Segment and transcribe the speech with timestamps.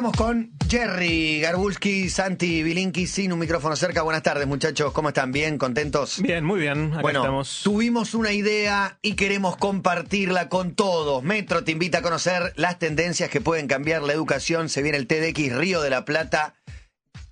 [0.00, 4.00] Estamos con Jerry Garbulski, Santi Bilinki, sin un micrófono cerca.
[4.00, 4.94] Buenas tardes, muchachos.
[4.94, 5.30] ¿Cómo están?
[5.30, 5.58] ¿Bien?
[5.58, 6.22] ¿Contentos?
[6.22, 6.90] Bien, muy bien.
[6.94, 7.60] Acá bueno, estamos.
[7.62, 11.22] tuvimos una idea y queremos compartirla con todos.
[11.22, 14.70] Metro te invita a conocer las tendencias que pueden cambiar la educación.
[14.70, 16.54] Se viene el TDX Río de la Plata,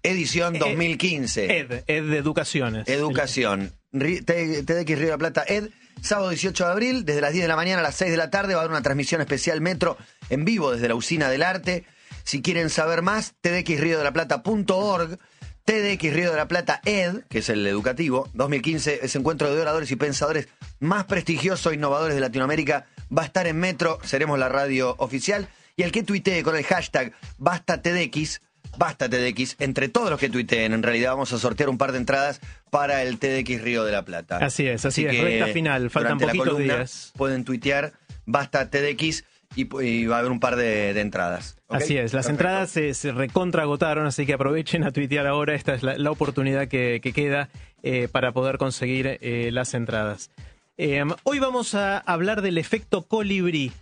[0.03, 1.59] edición Eh, 2015.
[1.61, 2.87] Ed, Ed de Educaciones.
[2.87, 3.73] Educación.
[3.93, 5.71] TDX Río de la Plata, Ed.
[6.03, 8.29] Sábado 18 de abril, desde las 10 de la mañana a las 6 de la
[8.29, 9.97] tarde, va a haber una transmisión especial Metro
[10.29, 11.87] en vivo desde la Usina del Arte.
[12.29, 15.19] Si quieren saber más, tdxrioDeLaPlata.org,
[15.65, 19.91] TDX Río de la Plata ED, que es el educativo, 2015, ese encuentro de oradores
[19.93, 20.47] y pensadores
[20.79, 25.49] más prestigioso e innovadores de Latinoamérica, va a estar en Metro, seremos la radio oficial.
[25.75, 28.43] Y el que tuitee con el hashtag BastaTDX,
[28.77, 31.99] Basta TDX, entre todos los que tuiteen, en realidad vamos a sortear un par de
[31.99, 34.37] entradas para el TDX Río de la Plata.
[34.37, 37.11] Así es, así es, recta final, faltan poquitos columna días.
[37.17, 37.95] Pueden tuitear
[38.27, 39.25] Basta TDX
[39.59, 41.57] y, va a haber un par de, de entradas.
[41.69, 42.31] Así es, las Perfecto.
[42.31, 45.55] entradas se, se recontra agotaron, así que aprovechen a tuitear ahora.
[45.55, 47.49] Esta es la, la oportunidad que, que queda
[47.83, 50.31] eh, para poder conseguir eh, las entradas.
[50.77, 53.73] Eh, hoy vamos a hablar del efecto colibrí.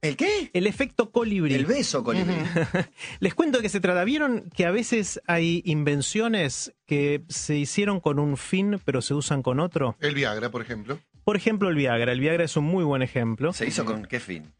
[0.00, 0.50] ¿El qué?
[0.52, 1.54] El efecto colibrí.
[1.54, 2.34] El beso, colibrí.
[3.20, 4.02] Les cuento de qué se trata.
[4.02, 9.42] ¿Vieron que a veces hay invenciones que se hicieron con un fin pero se usan
[9.44, 9.96] con otro?
[10.00, 10.98] El Viagra, por ejemplo.
[11.22, 12.10] Por ejemplo, el Viagra.
[12.10, 13.52] El Viagra es un muy buen ejemplo.
[13.52, 14.52] ¿Se hizo con qué fin?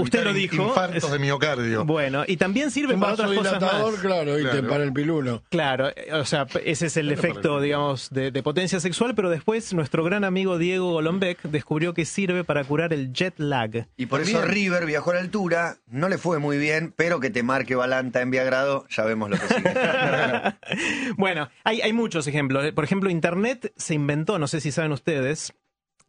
[0.00, 0.56] Usted lo dijo.
[0.68, 1.84] Infartos Es- de miocardio.
[1.84, 3.94] Bueno, y también sirve Un para otras cosas más.
[4.00, 4.68] claro, y Claro.
[4.68, 5.42] para el pilulo.
[5.50, 9.30] Claro, eh, o sea, ese es el efecto, el- digamos, de, de potencia sexual, pero
[9.30, 13.86] después nuestro gran amigo Diego Golombek descubrió que sirve para curar el jet lag.
[13.96, 14.42] Y por eso.
[14.42, 18.20] River viajó a la altura, no le fue muy bien, pero que te marque Balanta
[18.22, 19.72] en Viagrado, ya vemos lo que sigue.
[21.16, 22.72] Bueno, hay, hay muchos ejemplos.
[22.72, 25.52] Por ejemplo, Internet se inventó, no sé si saben ustedes,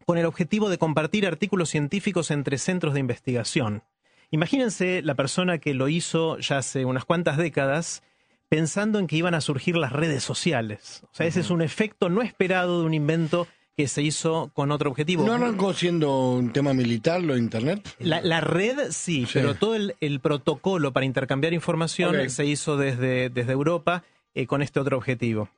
[0.05, 3.83] con el objetivo de compartir artículos científicos entre centros de investigación.
[4.31, 8.01] Imagínense la persona que lo hizo ya hace unas cuantas décadas
[8.49, 11.01] pensando en que iban a surgir las redes sociales.
[11.11, 14.71] O sea, ese es un efecto no esperado de un invento que se hizo con
[14.71, 15.25] otro objetivo.
[15.25, 17.87] ¿No arrancó siendo un tema militar lo de internet?
[17.99, 19.31] La, la red sí, Sí.
[19.33, 24.03] pero todo el, el protocolo para intercambiar información se hizo desde, desde Europa
[24.35, 25.49] eh, con este otro objetivo.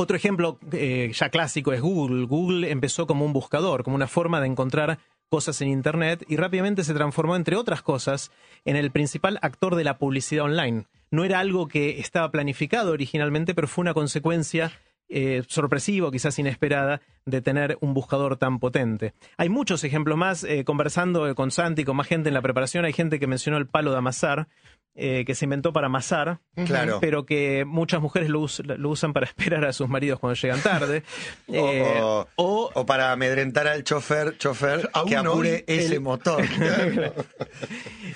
[0.00, 2.24] Otro ejemplo eh, ya clásico es Google.
[2.24, 6.84] Google empezó como un buscador, como una forma de encontrar cosas en Internet y rápidamente
[6.84, 8.32] se transformó, entre otras cosas,
[8.64, 10.86] en el principal actor de la publicidad online.
[11.10, 14.72] No era algo que estaba planificado originalmente, pero fue una consecuencia
[15.12, 19.12] eh, sorpresiva, o quizás inesperada, de tener un buscador tan potente.
[19.36, 22.84] Hay muchos ejemplos más, eh, conversando eh, con Santi, con más gente en la preparación,
[22.84, 24.46] hay gente que mencionó el palo de amasar,
[24.94, 26.98] eh, que se inventó para amasar, Claro.
[27.00, 30.60] pero que muchas mujeres lo, us- lo usan para esperar a sus maridos cuando llegan
[30.60, 31.02] tarde.
[31.48, 36.42] Eh, o, o- o para amedrentar al chofer, chofer que apure ese el- motor.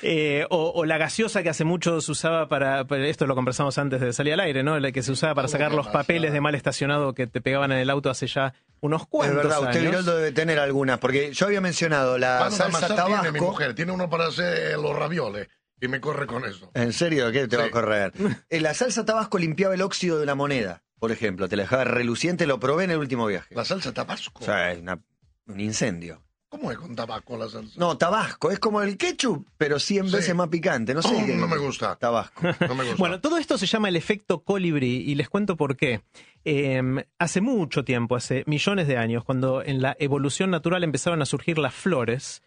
[0.03, 3.79] Eh, o, o la gaseosa que hace mucho se usaba para, para- esto lo conversamos
[3.79, 4.79] antes de salir al aire, ¿no?
[4.79, 7.73] La que se usaba para ¿Cómo sacar los papeles de mal estacionado que te pegaban
[7.73, 9.91] en el auto hace ya unos Es cuantos verdad, usted años.
[9.91, 13.45] Viroldo debe tener algunas, porque yo había mencionado la salsa amasar tiene mi tabasco.
[13.47, 13.75] mujer.
[13.75, 15.49] Tiene uno para hacer los ravioles.
[15.81, 16.71] Y me corre con eso.
[16.75, 17.31] ¿En serio?
[17.33, 18.13] ¿Qué te va a correr?
[18.51, 21.49] Eh, La salsa tabasco limpiaba el óxido de la moneda, por ejemplo.
[21.49, 23.55] Te la dejaba reluciente, lo probé en el último viaje.
[23.55, 24.43] La salsa tabasco.
[24.43, 25.01] O sea, es una-
[25.47, 26.23] un incendio.
[26.49, 27.75] ¿Cómo es con tabaco la salsa?
[27.77, 30.15] No, tabasco, es como el ketchup, pero 100 Sí.
[30.15, 30.95] veces más picante.
[30.95, 31.09] No sé.
[31.13, 31.97] Oh, qué- no me gusta.
[31.97, 32.41] Tabasco.
[32.71, 32.97] No me gusta.
[32.97, 36.03] Bueno, todo esto se llama el efecto colibrí y les cuento por qué.
[36.45, 36.81] Eh,
[37.19, 41.59] hace mucho tiempo, hace millones de años, cuando en la evolución natural empezaron a surgir
[41.59, 42.41] las flores,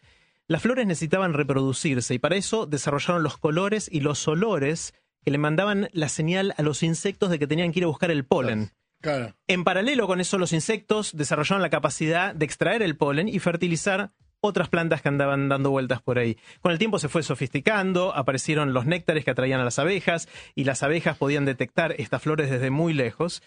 [0.48, 4.94] las flores necesitaban reproducirse y para eso desarrollaron los colores y los olores
[5.24, 8.12] que le mandaban la señal a los insectos de que tenían que ir a buscar
[8.12, 8.72] el polen.
[9.02, 9.36] Claro.
[9.48, 14.12] En paralelo con eso, los insectos desarrollaron la capacidad de extraer el polen y fertilizar
[14.40, 16.38] otras plantas que andaban dando vueltas por ahí.
[16.62, 20.64] Con el tiempo se fue sofisticando, aparecieron los néctares que atraían a las abejas y
[20.64, 23.44] las abejas podían detectar estas flores desde muy lejos.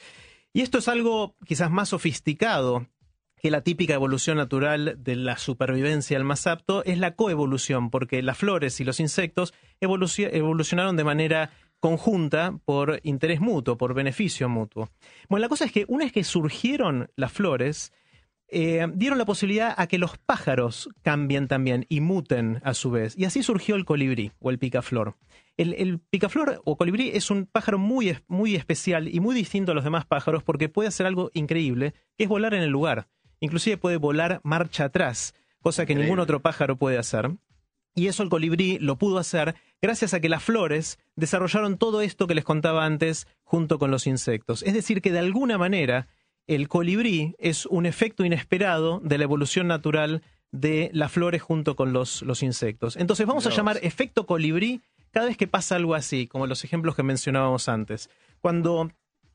[0.52, 2.86] Y esto es algo quizás más sofisticado
[3.40, 8.22] que la típica evolución natural de la supervivencia al más apto, es la coevolución, porque
[8.22, 11.50] las flores y los insectos evoluci- evolucionaron de manera
[11.80, 14.90] conjunta por interés mutuo, por beneficio mutuo.
[15.28, 17.92] Bueno, la cosa es que una vez que surgieron las flores,
[18.48, 23.16] eh, dieron la posibilidad a que los pájaros cambien también y muten a su vez.
[23.16, 25.16] Y así surgió el colibrí o el picaflor.
[25.56, 29.74] El, el picaflor o colibrí es un pájaro muy, muy especial y muy distinto a
[29.74, 33.08] los demás pájaros porque puede hacer algo increíble, que es volar en el lugar.
[33.40, 37.30] Inclusive puede volar marcha atrás, cosa que ningún otro pájaro puede hacer.
[37.94, 42.26] Y eso el colibrí lo pudo hacer gracias a que las flores desarrollaron todo esto
[42.26, 44.62] que les contaba antes junto con los insectos.
[44.62, 46.08] Es decir, que de alguna manera
[46.46, 50.22] el colibrí es un efecto inesperado de la evolución natural
[50.52, 52.96] de las flores junto con los, los insectos.
[52.96, 56.94] Entonces vamos a llamar efecto colibrí cada vez que pasa algo así, como los ejemplos
[56.94, 58.10] que mencionábamos antes,
[58.40, 58.90] cuando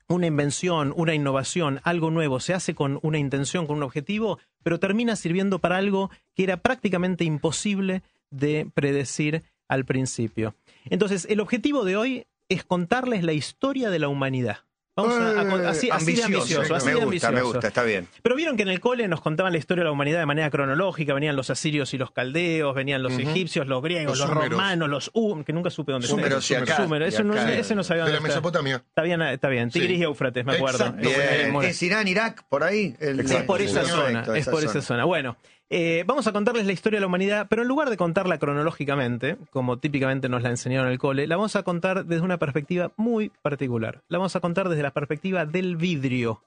[0.07, 4.79] una invención, una innovación, algo nuevo se hace con una intención, con un objetivo, pero
[4.79, 10.55] termina sirviendo para algo que era prácticamente imposible de predecir al principio.
[10.85, 14.59] Entonces, el objetivo de hoy es contarles la historia de la humanidad.
[14.95, 17.45] Vamos a, a Eh, así, así de ambicioso, así me de gusta, me ambicioso.
[17.53, 18.07] gusta, está bien.
[18.21, 20.49] Pero vieron que en el cole nos contaban la historia de la humanidad de manera
[20.49, 24.87] cronológica, venían los asirios y los caldeos, venían los egipcios, los griegos, Los los, romanos,
[24.87, 27.53] los um, que nunca supe dónde Súmeros y acá, Súmeros, eso no- acá.
[27.53, 28.39] ese no sabía De la dónde está.
[28.39, 28.75] Mesopotamia.
[28.87, 29.69] Está bien, está bien.
[29.69, 29.97] Tigris Sí.
[29.97, 30.85] y Éufrates, me acuerdo.
[30.85, 31.01] Exacto.
[31.09, 31.55] Bien.
[31.69, 32.95] ¿Es Irán, Irak, por ahí?
[33.01, 35.03] El- Es por esa Perfecto, zona, es por esa zona.
[35.03, 35.35] Bueno,
[35.69, 39.37] eh, vamos a contarles la historia de la humanidad, pero en lugar de contarla cronológicamente,
[39.49, 42.91] como típicamente nos la enseñaron en el cole, la vamos a contar desde una perspectiva
[42.97, 44.03] muy particular.
[44.07, 46.43] La vamos a contar desde la perspectiva del vidrio.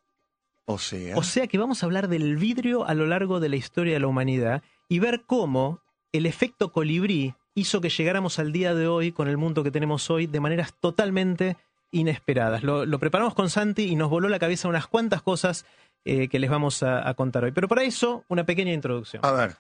[0.66, 3.56] O sea, O sea que vamos a hablar del vidrio a lo largo de la
[3.56, 5.80] historia de la humanidad y ver cómo
[6.12, 10.10] el efecto colibrí hizo que llegáramos al día de hoy con el mundo que tenemos
[10.10, 11.56] hoy de maneras totalmente
[11.90, 12.62] inesperadas.
[12.62, 15.64] Lo, lo preparamos con Santi y nos voló la cabeza unas cuantas cosas
[16.04, 17.52] eh, que les vamos a, a contar hoy.
[17.52, 19.24] Pero para eso, una pequeña introducción.
[19.24, 19.56] a ver.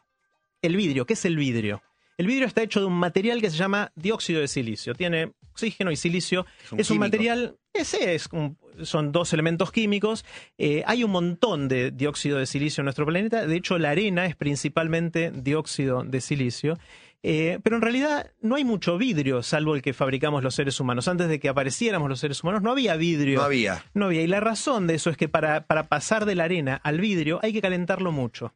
[0.62, 1.82] El vidrio, ¿qué es el vidrio?
[2.16, 4.92] El vidrio está hecho de un material que se llama dióxido de silicio.
[4.94, 6.46] Tiene oxígeno y silicio.
[6.64, 7.06] Es un Es un químico.
[7.06, 10.24] material, ese es un- son dos elementos químicos.
[10.56, 13.46] Eh, hay un montón de dióxido de silicio en nuestro planeta.
[13.46, 16.76] De hecho, la arena es principalmente dióxido de silicio.
[17.22, 21.08] Eh, pero en realidad no hay mucho vidrio, salvo el que fabricamos los seres humanos.
[21.08, 23.38] Antes de que apareciéramos los seres humanos, no había vidrio.
[23.38, 23.84] No había.
[23.94, 24.22] No había.
[24.22, 27.40] Y la razón de eso es que para, para pasar de la arena al vidrio
[27.42, 28.54] hay que calentarlo mucho.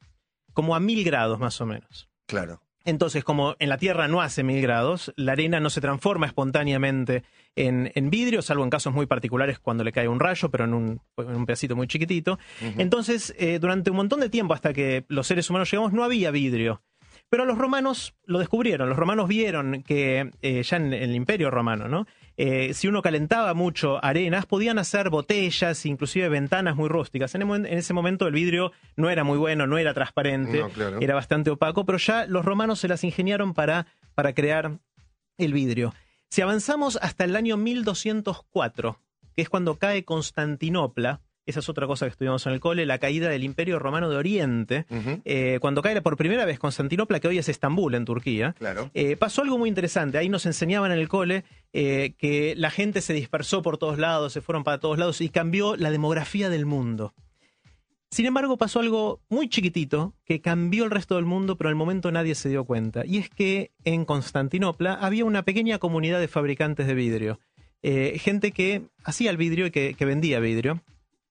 [0.53, 2.09] Como a mil grados más o menos.
[2.26, 2.62] Claro.
[2.85, 7.23] Entonces, como en la Tierra no hace mil grados, la arena no se transforma espontáneamente
[7.55, 10.75] en, en vidrio, salvo en casos muy particulares cuando le cae un rayo, pero en
[10.75, 12.38] un, en un pedacito muy chiquitito.
[12.79, 16.31] Entonces, eh, durante un montón de tiempo, hasta que los seres humanos llegamos, no había
[16.32, 16.82] vidrio.
[17.32, 18.90] Pero los romanos lo descubrieron.
[18.90, 22.06] Los romanos vieron que eh, ya en, en el Imperio Romano, ¿no?
[22.37, 27.34] Eh, si uno calentaba mucho arenas, podían hacer botellas, inclusive ventanas muy rústicas.
[27.34, 30.58] En, el momen- en ese momento el vidrio no era muy bueno, no era transparente,
[30.61, 30.99] No, claro.
[31.00, 34.78] era bastante opaco, pero ya los romanos se las ingeniaron para, para crear
[35.38, 35.94] el vidrio.
[36.28, 38.99] Si avanzamos hasta el año 1204,
[39.35, 42.98] que es cuando cae Constantinopla, esa es otra cosa que estudiamos en el cole, la
[42.98, 44.86] caída del Imperio Romano de Oriente,
[45.24, 48.90] eh, cuando cae por primera vez Constantinopla, que hoy es Estambul, en Turquía, Claro.
[48.94, 50.18] eh, pasó algo muy interesante.
[50.18, 54.32] Ahí nos enseñaban en el cole eh, que la gente se dispersó por todos lados,
[54.32, 57.12] se fueron para todos lados y cambió la demografía del mundo.
[58.10, 62.12] Sin embargo, pasó algo muy chiquitito que cambió el resto del mundo, pero al momento
[62.12, 63.06] nadie se dio cuenta.
[63.06, 67.40] Y es que en Constantinopla había una pequeña comunidad de fabricantes de vidrio.
[67.82, 70.82] Gente que hacía el vidrio y que, que vendía vidrio.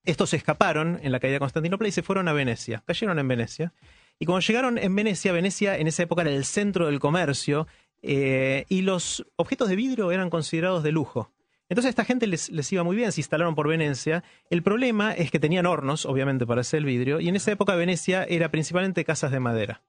[0.06, 2.84] Estos se escaparon en la caída de Constantinopla y se fueron a Venecia.
[2.86, 3.74] Cayeron en Venecia.
[4.20, 7.68] Y cuando llegaron en Venecia, Venecia en esa época era el centro del comercio
[8.02, 11.32] eh, y los objetos de vidrio eran considerados de lujo.
[11.70, 14.24] Entonces a esta gente les, les iba muy bien, se instalaron por Venecia.
[14.50, 17.76] El problema es que tenían hornos, obviamente, para hacer el vidrio, y en esa época
[17.76, 19.82] Venecia era principalmente casas de madera.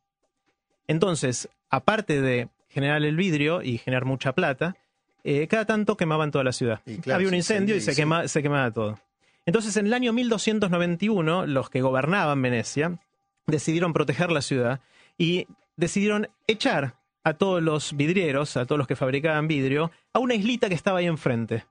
[0.87, 4.77] Entonces, aparte de generar el vidrio y generar mucha plata,
[5.25, 6.81] eh, cada tanto quemaban toda la ciudad.
[6.87, 8.99] Y claro, Había un incendio y se, quema- se quemaba todo.
[9.47, 12.99] Entonces, en el año 1291, los que gobernaban Venecia
[13.47, 14.81] decidieron proteger la ciudad
[15.19, 15.47] y
[15.77, 16.95] decidieron echar
[17.25, 20.99] a todos los vidrieros, a todos los que fabricaban vidrio, a una islita que estaba
[21.01, 21.65] ahí enfrente.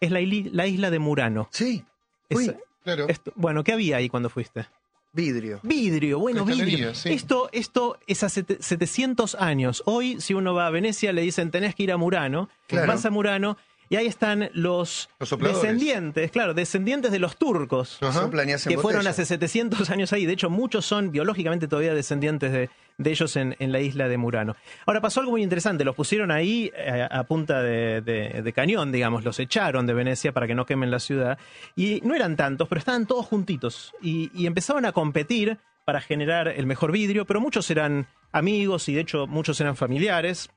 [0.00, 1.48] Es la, isla de Murano.
[1.52, 1.84] Sí.
[2.28, 3.08] Es- Claro.
[3.08, 4.66] esto- bueno, ¿qué había ahí cuando fuiste?
[5.12, 5.58] vidrio.
[5.64, 6.94] Vidrio, bueno, vidrio.
[6.94, 7.12] sí.
[7.12, 9.82] Esto, esto es hace te- 700 años.
[9.84, 12.48] Hoy, si uno va a Venecia, le dicen tenés que ir a Murano.
[12.68, 12.86] Claro.
[12.86, 13.56] Vas a Murano
[13.90, 15.10] y ahí están los,
[15.52, 17.98] descendientes, claro, descendientes de los turcos.
[18.00, 18.20] Ajá.
[18.70, 20.24] Que fueron hace 700 años ahí.
[20.26, 24.16] De hecho, muchos son biológicamente todavía descendientes de, de ellos en, en la isla de
[24.16, 24.56] Murano.
[24.86, 25.84] Ahora, pasó algo muy interesante.
[25.84, 29.24] Los pusieron ahí eh, a, punta de, de- de cañón, digamos.
[29.24, 31.36] Los echaron de Venecia para que no quemen la ciudad.
[31.76, 33.92] Y no eran tantos, pero estaban todos juntitos.
[34.00, 38.94] Y, y empezaban a competir para generar el mejor vidrio, pero muchos eran amigos y
[38.94, 40.48] de hecho muchos eran familiares.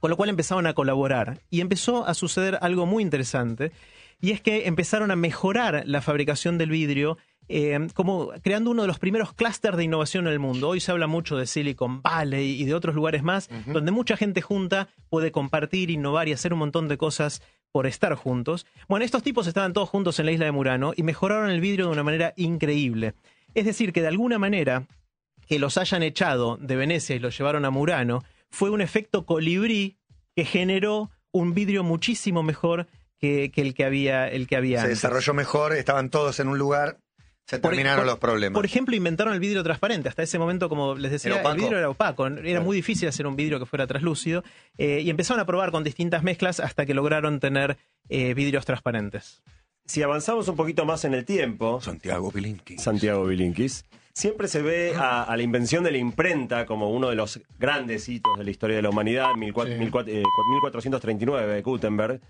[0.00, 1.40] Con lo cual empezaron a colaborar.
[1.50, 3.72] Y empezó a suceder algo muy interesante.
[4.20, 8.88] Y es que empezaron a mejorar la fabricación del vidrio, eh, como creando uno de
[8.88, 10.68] los primeros clústeres de innovación en el mundo.
[10.68, 14.42] Hoy se habla mucho de Silicon Valley y de otros lugares más, donde mucha gente
[14.42, 18.66] junta puede compartir, innovar y hacer un montón de cosas por estar juntos.
[18.88, 21.86] Bueno, estos tipos estaban todos juntos en la isla de Murano y mejoraron el vidrio
[21.86, 23.14] de una manera increíble.
[23.54, 24.86] Es decir, que de alguna manera
[25.46, 29.96] que los hayan echado de Venecia y los llevaron a Murano fue un efecto colibrí
[30.36, 32.86] que generó un vidrio muchísimo mejor
[33.18, 34.98] que, que el que había, el que había Se antes.
[34.98, 36.98] desarrolló mejor, estaban todos en un lugar.
[37.46, 38.54] Se Por- terminaron por- los problemas.
[38.54, 40.08] Por ejemplo, inventaron el vidrio transparente.
[40.10, 42.26] Hasta ese momento, como les decía, el vidrio era opaco.
[42.26, 44.44] Era muy difícil hacer un vidrio que fuera translúcido.
[44.76, 47.78] eh, y empezaron a probar con distintas mezclas hasta que lograron tener
[48.10, 49.42] eh, vidrios transparentes.
[49.86, 52.76] Si avanzamos un poquito más en el tiempo, Santiago Pilinki.
[52.76, 53.86] Santiago Bilinkis,
[54.18, 58.08] siempre se ve a, a la invención de la imprenta como uno de los grandes
[58.08, 60.10] hitos de la historia de la humanidad, 1400 Sí.
[60.10, 62.20] 1400, eh, 1439 de Gutenberg.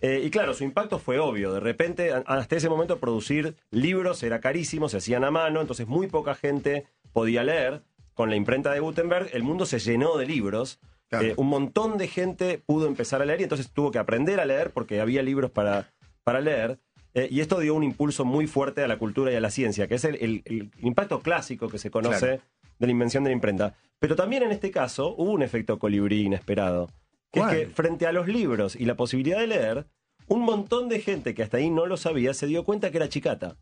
[0.00, 1.52] Eh, y claro, su impacto fue obvio.
[1.52, 6.06] De repente, hasta ese momento, producir libros era carísimo, se hacían a mano, entonces muy
[6.06, 7.82] poca gente podía leer.
[8.14, 10.80] Con la imprenta de Gutenberg, el mundo se llenó de libros.
[11.10, 11.26] Claro.
[11.26, 14.46] Eh, un montón de gente pudo empezar a leer y entonces tuvo que aprender a
[14.46, 16.78] leer porque había libros para, para leer.
[17.14, 19.86] Eh, y esto dio un impulso muy fuerte a la cultura y a la ciencia,
[19.86, 22.42] que es el, el- el impacto clásico que se conoce Claro.
[22.80, 23.74] de la invención de la imprenta.
[24.00, 26.88] Pero también en este caso hubo un efecto colibrí inesperado.
[27.32, 27.54] Que ¿Cuál?
[27.56, 29.86] es que frente a los libros y la posibilidad de leer,
[30.26, 33.08] un montón de gente que hasta ahí no lo sabía se dio cuenta que era
[33.08, 33.56] chicata.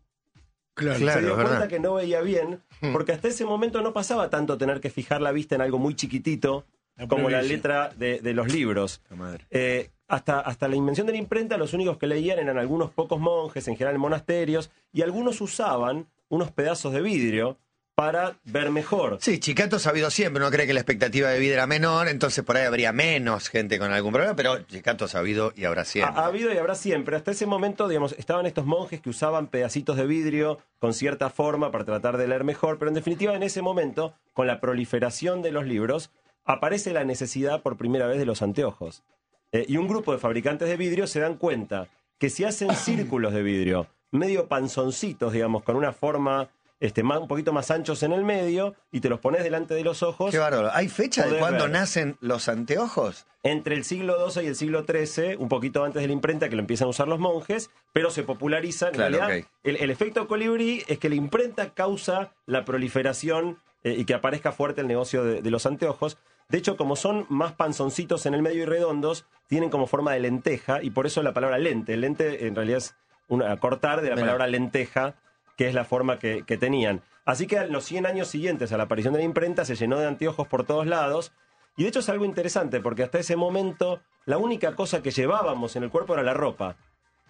[0.75, 0.99] Claro.
[0.99, 1.45] Se dio verdad.
[1.59, 2.61] cuenta que no veía bien,
[2.93, 5.95] porque hasta ese momento no pasaba tanto tener que fijar la vista en algo muy
[5.95, 6.65] chiquitito
[7.09, 9.03] como la letra de, de los libros.
[9.11, 9.45] La madre.
[9.51, 13.19] Eh, hasta, hasta la invención de la imprenta, los únicos que leían eran algunos pocos
[13.19, 17.57] monjes, en general en monasterios, y algunos usaban unos pedazos de vidrio
[17.95, 19.17] para ver mejor.
[19.21, 22.45] Sí, Chicato ha sabido siempre, uno cree que la expectativa de vida era menor, entonces
[22.45, 25.85] por ahí habría menos gente con algún problema, pero Chicato ha sabido y habrá Ha,
[25.87, 26.21] siempre.
[26.21, 27.17] ha habido y habrá siempre.
[27.17, 31.71] Hasta ese momento, digamos, estaban estos monjes que usaban pedacitos de vidrio con cierta forma
[31.71, 35.53] para tratar de leer mejor, pero en definitiva, en ese momento, con la proliferación de
[35.53, 36.11] los libros,
[36.45, 39.05] aparece la necesidad por primera vez de los anteojos.
[39.53, 43.33] Eh, y un grupo de fabricantes de vidrio se dan cuenta que si hacen círculos
[43.35, 46.49] de vidrio, medio panzoncitos, digamos, con una forma
[46.81, 49.85] este, más, un poquito más anchos en el medio, y te los pones delante de
[49.85, 50.71] los ojos, Qué bárbaro.
[50.73, 53.27] ¿Hay fecha de cuándo nacen los anteojos?
[53.45, 56.55] entre el siglo XII y el siglo XIII, un poquito antes de la imprenta que
[56.55, 58.87] lo empiezan a usar los monjes, pero se populariza.
[58.89, 64.05] En Claro, realidad, el efecto colibrí es que la imprenta causa la proliferación eh, y
[64.05, 66.19] que aparezca fuerte el negocio de, de los anteojos.
[66.49, 70.21] De hecho, como son más panzoncitos en el medio y redondos, tienen como forma de
[70.21, 71.97] lenteja y por eso la palabra lente.
[71.97, 72.95] Lente en realidad es
[73.29, 75.15] una, cortar de la palabra lenteja,
[75.57, 77.03] que es la forma que, que tenían.
[77.25, 79.99] Así que en los 100 años siguientes a la aparición de la imprenta se llenó
[79.99, 81.33] de anteojos por todos lados.
[81.77, 85.77] Y de hecho es algo interesante porque hasta ese momento la única cosa que llevábamos
[85.77, 86.77] en el cuerpo era la ropa.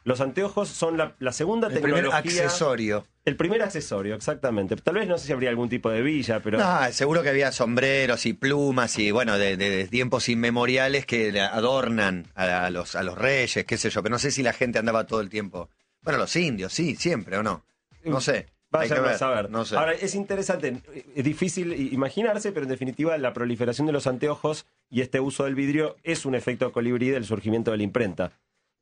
[0.04, 2.44] Los anteojos son la, la segunda El primer tecnología.
[2.44, 3.06] accesorio.
[3.24, 4.74] El primer accesorio, exactamente.
[4.76, 6.58] Tal vez no sé si habría algún tipo de villa, pero.
[6.58, 11.38] No, seguro que había sombreros y plumas y bueno, de, de- de tiempos inmemoriales que
[11.40, 14.52] adornan a, a los, a los reyes, qué sé yo, pero no sé si la
[14.52, 15.68] gente andaba todo el tiempo.
[16.02, 17.64] Bueno, los indios, sí, siempre, ¿o no?
[18.04, 18.46] No sé.
[18.72, 19.50] Vaya a ver, saber.
[19.50, 19.76] No sé.
[19.76, 20.80] Ahora, es interesante,
[21.14, 25.54] es difícil imaginarse, pero en definitiva la proliferación de los anteojos y este uso del
[25.54, 28.32] vidrio es un efecto colibrí del surgimiento de la imprenta.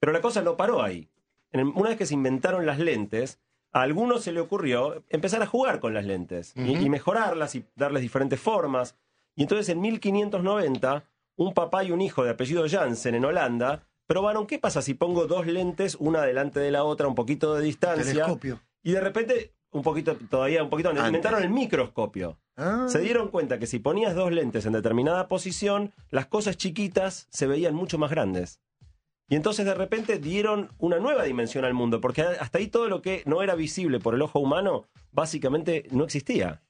[0.00, 1.08] Pero la cosa no paró ahí.
[1.52, 3.38] Una vez que se inventaron las lentes,
[3.72, 7.64] a algunos se le ocurrió empezar a jugar con las lentes y- y, mejorarlas y
[7.76, 8.96] darles diferentes formas.
[9.36, 11.04] Y entonces en 1590,
[11.36, 15.26] un papá y un hijo de apellido Jansen en Holanda probaron qué pasa si pongo
[15.26, 18.04] dos lentes una delante de la otra, un poquito de distancia.
[18.12, 18.60] Telescopio.
[18.82, 21.06] Y de repente, un poquito, todavía un poquito, Antes.
[21.06, 22.38] inventaron el microscopio.
[22.56, 22.86] Ah.
[22.88, 27.46] Se dieron cuenta que si ponías dos lentes en determinada posición, las cosas chiquitas se
[27.46, 28.60] veían mucho más grandes.
[29.30, 33.00] Y entonces de repente dieron una nueva dimensión al mundo, porque hasta ahí todo lo
[33.00, 36.60] que no era visible por el ojo humano, básicamente no existía.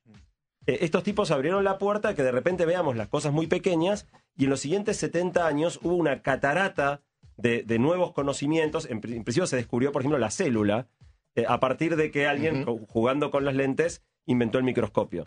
[0.66, 4.06] Eh, estos tipos abrieron la puerta a que de repente veamos las cosas muy pequeñas
[4.36, 7.00] y en los siguientes 70 años hubo una catarata
[7.38, 8.86] de, de nuevos conocimientos.
[8.90, 10.86] En, pri- en principio se descubrió, por ejemplo, la célula,
[11.34, 15.24] eh, a partir de que alguien, jugando con las lentes, inventó el microscopio.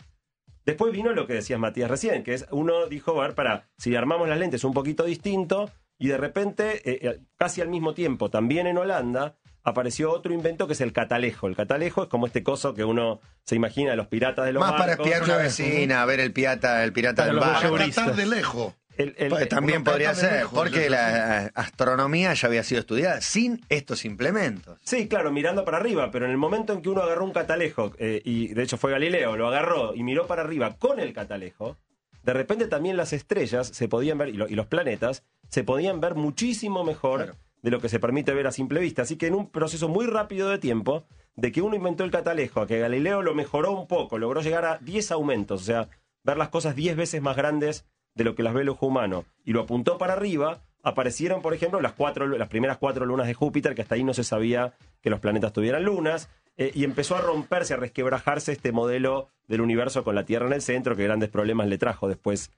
[0.64, 3.94] Después vino lo que decías Matías recién, que es uno dijo, a ver, para, si
[3.96, 8.30] armamos las lentes un poquito distinto, y de repente, eh, eh, casi al mismo tiempo,
[8.30, 11.46] también en Holanda, apareció otro invento que es el catalejo.
[11.46, 14.60] El catalejo es como este coso que uno se imagina de los piratas de los
[14.60, 17.62] Más para espiar una vecina, a ver el pirata, el pirata del los bar.
[17.70, 18.74] Para tratar de lejos.
[18.96, 22.78] El- el- Pues también uno podría ser, lejos, porque la eh, astronomía ya había sido
[22.80, 24.78] estudiada sin estos implementos.
[24.84, 27.92] Sí, claro, mirando para arriba, pero en el momento en que uno agarró un catalejo,
[27.98, 31.76] eh, y de hecho fue Galileo, lo agarró y miró para arriba con el catalejo,
[32.24, 36.00] de repente también las estrellas se podían ver, y, lo- y los planetas, se podían
[36.00, 37.38] ver muchísimo mejor Claro.
[37.62, 39.02] de lo que se permite ver a simple vista.
[39.02, 41.04] Así que en un proceso muy rápido de tiempo,
[41.36, 44.64] de que uno inventó el catalejo, a que Galileo lo mejoró un poco, logró llegar
[44.64, 45.88] a 10 aumentos, o sea,
[46.22, 49.24] ver las cosas 10 veces más grandes de lo que las ve el ojo humano,
[49.44, 53.34] y lo apuntó para arriba, aparecieron, por ejemplo, las, cuatro, las primeras cuatro lunas de
[53.34, 57.16] Júpiter, que hasta ahí no se sabía que los planetas tuvieran lunas, eh, y empezó
[57.16, 61.04] a romperse, a resquebrajarse este modelo del universo con la Tierra en el centro, que
[61.04, 62.50] grandes problemas le trajo después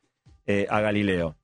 [0.46, 1.36] eh, a Galileo.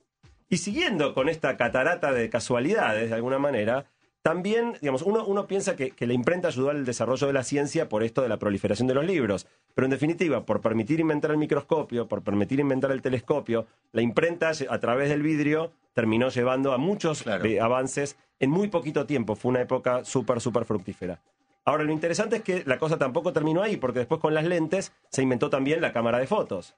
[0.49, 3.87] Y siguiendo con esta catarata de casualidades, de alguna manera,
[4.21, 7.89] también, digamos, uno, uno piensa que, que la imprenta ayudó al desarrollo de la ciencia
[7.89, 11.39] por esto de la proliferación de los libros, pero en definitiva, por permitir inventar el
[11.39, 16.79] microscopio, por permitir inventar el telescopio, la imprenta a través del vidrio terminó llevando a
[16.79, 17.45] muchos Claro.
[17.47, 19.35] eh, avances en muy poquito tiempo.
[19.35, 21.21] Fue una época súper, súper fructífera.
[21.65, 24.93] Ahora, lo interesante es que la cosa tampoco terminó ahí, porque después con las lentes
[25.11, 26.75] se inventó también la cámara de fotos.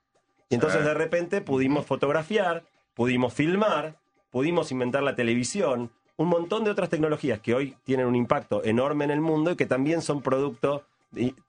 [0.50, 3.96] Y entonces de repente pudimos fotografiar, pudimos filmar,
[4.30, 9.04] pudimos inventar la televisión, un montón de otras tecnologías que hoy tienen un impacto enorme
[9.04, 10.84] en el mundo y que también son producto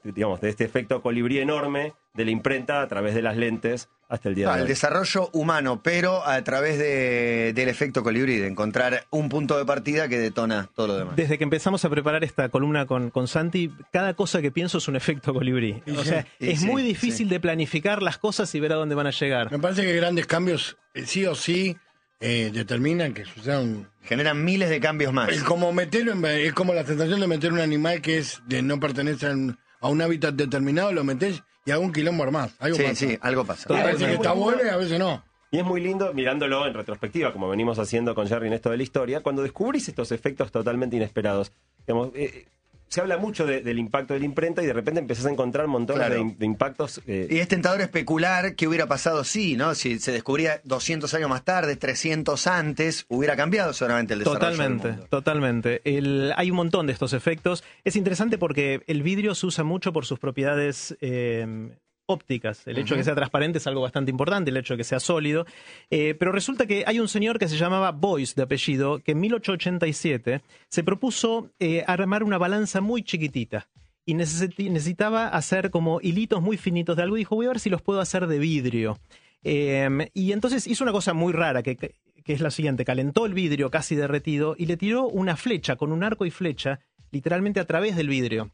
[0.03, 4.29] digamos, de este efecto colibrí enorme de la imprenta a través de las lentes hasta
[4.29, 4.67] el día Ah, de el hoy.
[4.69, 10.07] desarrollo humano, pero a través de- del efecto colibrí, de encontrar un punto de partida
[10.07, 11.15] que detona todo lo demás.
[11.15, 14.87] Desde que empezamos a preparar esta columna con, con Santi, cada cosa que pienso es
[14.87, 15.81] un efecto colibrí.
[15.97, 17.33] O sea, es sí, muy difícil sí.
[17.33, 19.51] de planificar las cosas y ver a dónde van a llegar.
[19.51, 21.75] Me parece que grandes cambios eh, sí o sí
[22.19, 23.89] eh, determinan que sucedan.
[24.03, 25.29] Generan miles de cambios más.
[25.29, 28.61] Es como meterlo en- es como la sensación de meter un animal que es de
[28.61, 32.55] no pertenecer a un, a un hábitat determinado, lo metés y hago un quilombo armás.
[32.59, 32.95] Algo Sí, pasa.
[32.95, 33.67] sí, algo pasa.
[33.77, 35.23] A veces que está bueno y a veces no.
[35.51, 38.77] Y es muy lindo mirándolo en retrospectiva, como venimos haciendo con Jerry en esto de
[38.77, 41.51] la historia, cuando descubrís estos efectos totalmente inesperados.
[41.87, 42.45] Digamos, eh,
[42.87, 45.67] se habla mucho de- del impacto de la imprenta y de repente empezás a encontrar
[45.67, 46.23] montones Claro.
[46.23, 47.01] de, de impactos.
[47.07, 49.75] eh, Y es tentador especular qué hubiera pasado si, ¿no?
[49.75, 54.55] Si se descubría 200 años más tarde, 300 antes, hubiera cambiado seguramente el desarrollo del
[54.57, 55.07] Totalmente, mundo.
[55.09, 55.81] totalmente.
[55.83, 57.63] El- hay un montón de estos efectos.
[57.83, 61.69] Es interesante porque el vidrio se usa mucho por sus propiedades eh,
[62.05, 62.67] ópticas.
[62.67, 64.99] El hecho de que sea transparente es algo bastante importante, el hecho de que sea
[64.99, 65.45] sólido.
[65.89, 69.19] Eh, pero resulta que hay un señor que se llamaba Boyce de apellido, que en
[69.21, 73.67] 1887 se propuso eh, armar una balanza muy chiquitita.
[74.07, 77.17] Y necesitaba hacer como hilitos muy finitos de algo.
[77.17, 78.99] Y dijo, voy a ver si los puedo hacer de vidrio.
[79.43, 82.85] Eh, y entonces hizo una cosa muy rara, que, que es la siguiente.
[82.85, 86.81] Calentó el vidrio casi derretido y le tiró una flecha con un arco y flecha
[87.11, 88.51] literalmente a través del vidrio.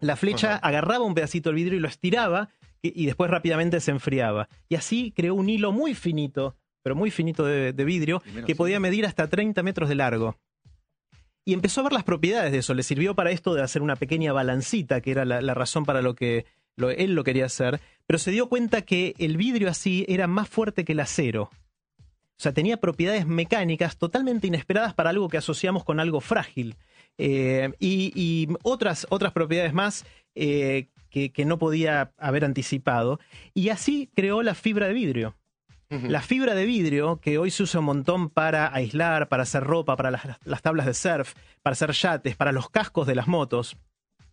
[0.00, 2.50] La flecha agarraba un pedacito del vidrio y lo estiraba
[2.94, 4.48] y, y después rápidamente se enfriaba.
[4.68, 8.80] Y así creó un hilo muy finito, pero muy finito de, de vidrio, que podía
[8.80, 10.36] medir hasta 30 metros de largo.
[11.44, 12.74] Y empezó a ver las propiedades de eso.
[12.74, 16.02] Le sirvió para esto de hacer una pequeña balancita, que era la, la razón para
[16.02, 16.44] lo que
[16.76, 17.80] lo- él lo quería hacer.
[18.06, 21.50] Pero se dio cuenta que el vidrio así era más fuerte que el acero.
[21.98, 26.74] O sea, tenía propiedades mecánicas totalmente inesperadas para algo que asociamos con algo frágil.
[27.16, 33.20] Eh, y y otras, otras propiedades más eh, que, que no podía haber anticipado.
[33.54, 35.36] Y así creó la fibra de vidrio.
[35.88, 39.96] La fibra de vidrio, que hoy se usa un montón para aislar, para hacer ropa,
[39.96, 43.76] para las, las tablas de surf, para hacer yates, para los cascos de las motos,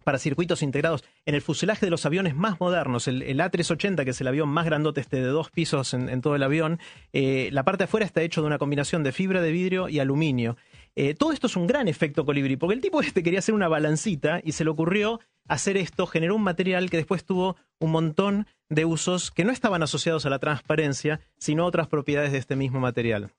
[0.03, 4.09] para circuitos integrados en el fuselaje de los aviones más modernos, el, el A380, que
[4.09, 6.79] es el avión más grandote este de dos pisos en, en todo el avión,
[7.13, 9.99] eh, la parte de afuera está hecho de una combinación de fibra de vidrio y
[9.99, 10.57] aluminio.
[10.95, 13.67] Eh, todo esto es un gran efecto colibrí, porque el tipo este quería hacer una
[13.67, 18.47] balancita y se le ocurrió hacer esto, generó un material que después tuvo un montón
[18.69, 22.55] de usos que no estaban asociados a la transparencia, sino a otras propiedades de este
[22.55, 23.31] mismo material.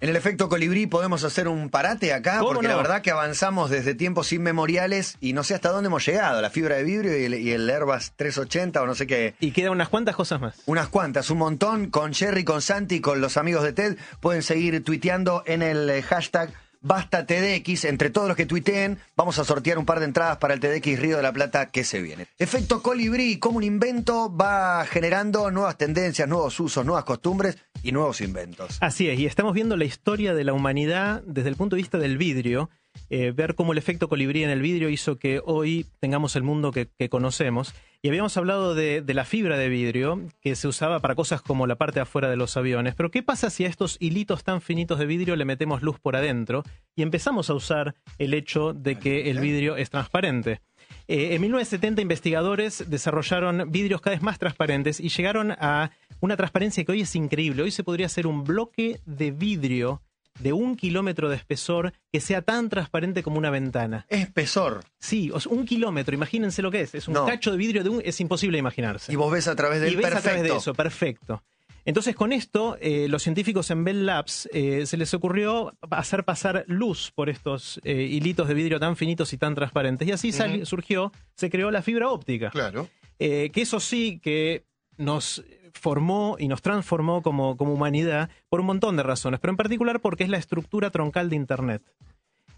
[0.00, 3.70] En el efecto colibrí podemos hacer un parate acá, ¿Cómo porque la verdad que avanzamos
[3.70, 6.42] desde tiempos inmemoriales y no sé hasta dónde hemos llegado.
[6.42, 9.36] La fibra de vidrio y el, y el Airbus 380 o no sé qué.
[9.38, 10.60] Y quedan unas cuantas cosas más.
[10.66, 11.90] Unas cuantas, un montón.
[11.90, 13.96] Con Jerry, con Santi, con los amigos de TED.
[14.18, 16.52] Pueden seguir tuiteando en el hashtag
[16.82, 17.84] Basta TDX.
[17.84, 20.98] Entre todos los que tuiteen, vamos a sortear un par de entradas para el TDX
[20.98, 22.26] Río de la Plata que se viene.
[22.38, 28.20] Efecto colibrí, como un invento va generando nuevas tendencias, nuevos usos, nuevas costumbres y nuevos
[28.20, 28.78] inventos.
[28.80, 31.98] Así es, y estamos viendo la historia de la humanidad desde el punto de vista
[31.98, 32.68] del vidrio,
[33.10, 36.72] eh, ver cómo el efecto colibrí en el vidrio hizo que hoy tengamos el mundo
[36.72, 37.74] que, que conocemos.
[38.00, 41.66] Y habíamos hablado de, de la fibra de vidrio, que se usaba para cosas como
[41.66, 44.60] la parte de afuera de los aviones, pero ¿qué pasa si a estos hilitos tan
[44.60, 46.64] finitos de vidrio le metemos luz por adentro
[46.96, 50.60] y empezamos a usar el hecho de que el vidrio es transparente?
[51.08, 56.84] Eh, en 1970 investigadores desarrollaron vidrios cada vez más transparentes y llegaron a una transparencia
[56.84, 57.62] que hoy es increíble.
[57.62, 60.02] Hoy se podría hacer un bloque de vidrio
[60.40, 64.06] de un kilómetro de espesor que sea tan transparente como una ventana.
[64.08, 64.80] Espesor.
[64.98, 66.94] Sí, o sea, un kilómetro, imagínense lo que es.
[66.94, 67.26] Es un No.
[67.26, 68.02] cacho de vidrio de un...
[68.04, 69.12] Es imposible imaginarse.
[69.12, 70.28] Y vos ves a través del Y ves perfecto.
[70.28, 71.42] a través de eso, perfecto.
[71.84, 76.64] Entonces, con esto, eh, los científicos en Bell Labs eh, se les ocurrió hacer pasar
[76.68, 80.06] luz por estos eh, hilitos de vidrio tan finitos y tan transparentes.
[80.06, 80.32] Y así
[80.64, 82.50] surgió, se creó la fibra óptica.
[82.50, 82.88] Claro.
[83.18, 84.64] Que eso sí que
[84.96, 89.56] nos formó y nos transformó como, como humanidad por un montón de razones, pero en
[89.56, 91.82] particular porque es la estructura troncal de Internet.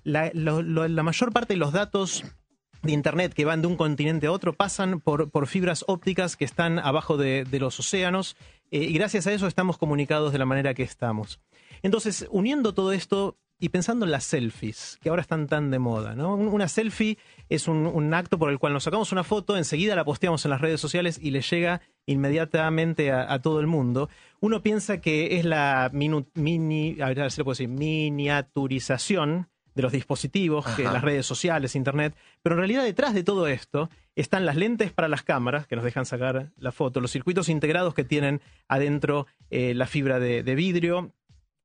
[0.03, 2.24] La, la mayor parte de los datos
[2.83, 6.44] de Internet que van de un continente a otro pasan por, por fibras ópticas que
[6.44, 8.37] están abajo de, de los océanos
[8.70, 11.40] eh, y gracias a eso estamos comunicados de la manera que estamos.
[11.83, 16.14] Entonces, uniendo todo esto, y pensando en las selfies, que ahora están tan de moda.
[16.14, 16.35] ¿no?
[16.35, 17.16] Un- Una selfie
[17.48, 20.50] es un, un acto por el cual nos sacamos una foto, enseguida la posteamos en
[20.50, 24.08] las redes sociales y le llega inmediatamente a, a todo el mundo.
[24.40, 29.82] Uno piensa que es la minu- mini, a ver si lo puedo decir, miniaturización de
[29.82, 34.46] los dispositivos, que las redes sociales, internet, pero en realidad detrás de todo esto están
[34.46, 38.04] las lentes para las cámaras que nos dejan sacar la foto, los circuitos integrados que
[38.04, 41.10] tienen adentro eh, la fibra de, de vidrio,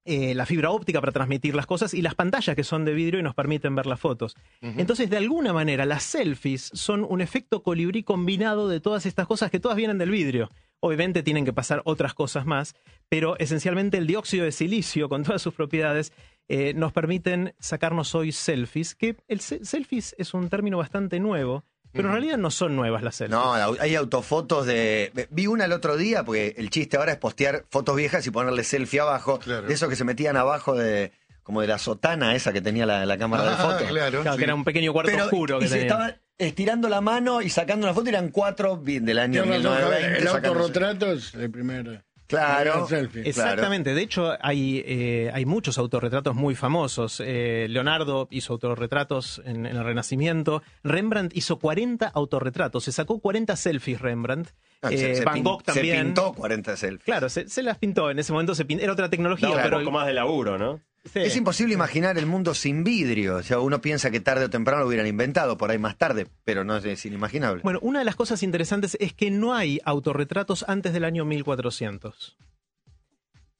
[0.10, 3.20] eh, la fibra óptica para transmitir las cosas y las pantallas que son de vidrio
[3.20, 4.36] y nos permiten ver las fotos.
[4.62, 9.52] Entonces, de alguna manera, las selfies son un efecto colibrí combinado de todas estas cosas
[9.52, 10.50] que todas vienen del vidrio.
[10.82, 12.74] Obviamente tienen que pasar otras cosas más,
[13.10, 16.12] pero esencialmente el dióxido de silicio, con todas sus propiedades,
[16.48, 21.64] eh, nos permiten sacarnos hoy selfies, que el se- selfies es un término bastante nuevo,
[21.92, 23.38] pero en realidad no son nuevas las selfies.
[23.40, 25.28] No, hay autofotos de.
[25.32, 28.64] Vi una el otro día, porque el chiste ahora es postear fotos viejas y ponerle
[28.64, 29.40] selfie abajo.
[29.40, 29.68] Claro.
[29.68, 31.12] De esos que se metían abajo de.
[31.44, 33.88] como de la sotana esa que tenía la, la cámara de Ah, fotos.
[33.88, 34.22] claro.
[34.22, 34.38] Claro, sí.
[34.38, 35.88] que era un pequeño cuarto Pero, oscuro y que se tenía.
[35.88, 39.64] estaban estirando la mano y sacando una foto y eran cuatro bien, del año Tienes
[39.64, 40.48] razón, Javier, 1920.
[40.48, 42.06] el autorretrato es el primer.
[42.30, 42.88] Claro.
[43.28, 47.22] Exactamente, de hecho hay, eh, hay muchos autorretratos muy famosos.
[47.26, 53.56] Eh, Leonardo hizo autorretratos en, en el Renacimiento, Rembrandt hizo 40 autorretratos, se sacó 40
[53.56, 54.50] selfies Rembrandt,
[54.82, 55.98] Ah, Eh, se- se Van pin- Gogh también.
[55.98, 57.04] Se pintó 40 selfies.
[57.04, 59.78] Claro, se, se las pintó, en ese momento se pin- era otra tecnología, No, pero
[59.80, 60.80] un poco más de laburo, ¿no?
[61.14, 61.20] Sí.
[61.20, 63.38] Es imposible imaginar el mundo sin vidrio.
[63.38, 66.28] O sea, uno piensa que tarde o temprano lo hubieran inventado, por ahí más tarde,
[66.46, 67.62] pero no es, inimaginable.
[67.64, 72.38] Bueno, una de las cosas interesantes es que no hay autorretratos antes del año 1400.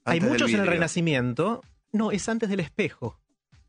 [0.06, 0.68] hay Antes del muchos en el.
[0.68, 1.62] Renacimiento.
[1.92, 3.20] No, es antes del espejo.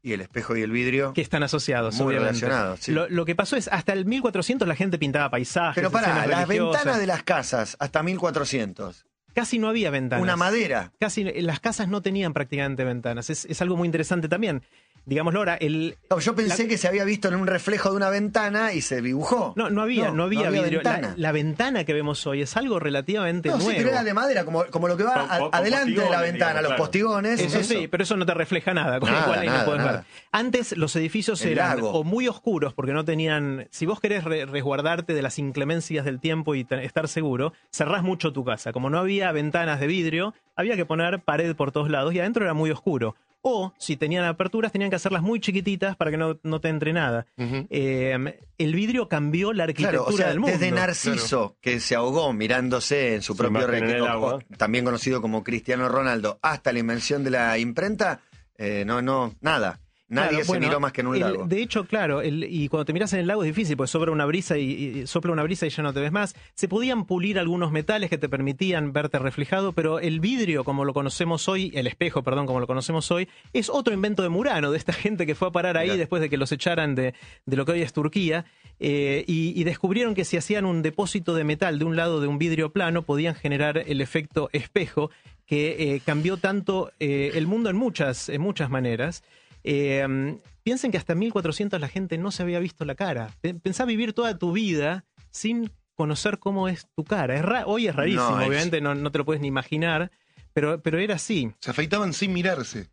[0.03, 1.13] Y el espejo y el vidrio.
[1.13, 2.47] que están asociados, Muy obviamente.
[2.47, 2.93] relacionados, sí.
[2.93, 6.27] Lo, lo que pasó es, hasta el 1400 la gente pintaba paisajes, Pero pará, escenas
[6.29, 6.79] las religiosas.
[6.85, 9.05] ventanas de las casas hasta 1400.
[9.41, 10.23] Casi no había ventanas.
[10.23, 10.93] Una madera.
[11.01, 13.31] Casi, las casas no tenían prácticamente ventanas.
[13.31, 14.61] Es, es algo muy interesante también.
[15.07, 15.97] Digámoslo ahora, el...
[16.11, 18.81] No, yo pensé La- que se había visto en un reflejo de una ventana y
[18.81, 19.55] se dibujó.
[19.57, 20.83] No, no había, no, había, vidrio.
[20.83, 21.15] La- ventana.
[21.17, 23.79] La, ventana que vemos hoy es algo relativamente No, sí, nuevo.
[23.79, 26.11] pero era de madera, como, como lo que va Con- a- con- con adelante de
[26.11, 26.77] la ventana, digamos, los claro.
[26.83, 27.41] postigones.
[27.41, 27.75] Eso, eso.
[27.75, 29.81] sí, pero eso no te refleja nada, con Nada, lo cual ahí nada, no puedes
[29.85, 29.93] nada.
[29.99, 30.07] ver.
[30.33, 31.91] Antes los edificios El eran lago.
[31.93, 33.67] o muy oscuros porque no tenían.
[33.71, 38.33] Si vos querés re- resguardarte de las inclemencias del tiempo y estar seguro, cerrás mucho
[38.33, 38.73] tu casa.
[38.73, 42.45] Como no había ventanas de vidrio, había que poner pared por todos lados y adentro
[42.45, 43.17] era muy oscuro.
[43.43, 46.93] O si tenían aperturas, tenían que hacerlas muy chiquititas para que no, no te entre
[46.93, 47.27] nada.
[47.39, 50.53] Eh, el vidrio cambió la arquitectura Claro, o sea, del mundo.
[50.53, 54.41] desde Narciso, que se ahogó mirándose en su propio agua.
[54.59, 58.21] también conocido como Cristiano Ronaldo, hasta la invención de la imprenta,
[58.59, 59.81] eh, no, no, nada.
[60.11, 61.47] Nadie Claro, se bueno, miró más que en un el- lago.
[61.47, 64.11] De hecho, claro, el- y cuando te miras en el lago es difícil, pues sobra
[64.11, 64.65] una brisa y,
[65.03, 66.35] y- sopla una brisa y ya no te ves más.
[66.55, 70.93] Se podían pulir algunos metales que te permitían verte reflejado, pero el vidrio, como lo
[70.95, 74.79] conocemos hoy, el espejo, perdón, como lo conocemos hoy, es otro invento de Murano, de
[74.79, 75.99] esta gente que fue a parar ahí Mirá.
[75.99, 77.15] después de que los echaran de,
[77.47, 78.47] de lo que hoy es Turquía,
[78.81, 82.27] eh, y, y descubrieron que si hacían un depósito de metal de un lado de
[82.27, 85.11] un vidrio plano, podían generar el efecto espejo
[85.47, 89.23] que eh, cambió tanto eh, el mundo en muchas, en muchas maneras.
[89.65, 93.31] Eh, piensen que hasta 1400 la gente no se había visto la cara.
[93.41, 97.37] Pe- Pensá vivir toda tu vida sin conocer cómo es tu cara.
[97.37, 100.11] Es ra- hoy es rarísimo, No, es- obviamente no, no te lo puedes ni imaginar,
[100.53, 101.53] pero, pero era así.
[101.61, 102.89] Se afeitaban sin mirarse.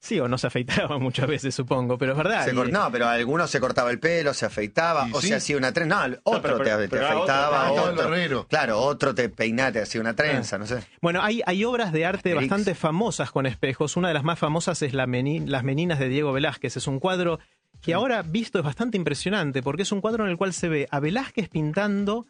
[0.00, 2.44] Sí, o no se afeitaba muchas veces, supongo, pero es verdad.
[2.44, 5.28] Se Y- cor- no, pero algunos se cortaba el pelo, se afeitaba, o sí.
[5.28, 6.08] se hacía una trenza.
[6.08, 7.96] No, otro pero- te, pero- te pero era otro, afeitaba, ah, otro.
[7.96, 8.46] barbero.
[8.48, 10.82] Claro, otro te peinaba, te hacía una trenza, no sé.
[11.02, 12.40] Bueno, hay, hay obras de arte Asterix.
[12.50, 13.96] bastante famosas con espejos.
[13.96, 16.76] Una de las más famosas es la Meni- Las Meninas de Diego Velázquez.
[16.76, 17.40] Es un cuadro
[17.80, 20.88] que ahora visto es bastante impresionante porque es un cuadro en el cual se ve
[20.90, 22.26] a Velázquez pintando.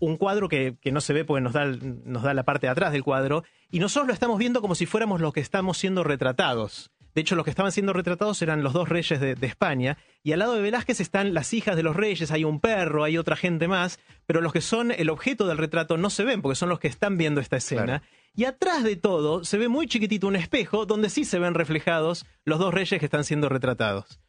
[0.00, 2.70] Un cuadro que, que no se ve porque nos da, nos da la parte de
[2.72, 6.04] atrás del cuadro y nosotros lo estamos viendo como si fuéramos los que estamos siendo
[6.04, 6.90] retratados.
[7.14, 10.32] De hecho, los que estaban siendo retratados eran los dos reyes de, de España y
[10.32, 13.36] al lado de Velázquez están las hijas de los reyes, hay un perro, hay otra
[13.36, 16.68] gente más, pero los que son el objeto del retrato no se ven porque son
[16.68, 17.84] los que están viendo esta escena.
[17.84, 18.04] Claro.
[18.34, 22.26] Y atrás de todo se ve muy chiquitito un espejo donde sí se ven reflejados
[22.44, 24.20] los dos reyes que están siendo retratados.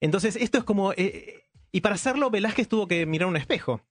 [0.00, 0.92] Entonces, esto es como...
[0.94, 3.82] eh, y para hacerlo, Velázquez tuvo que mirar un espejo.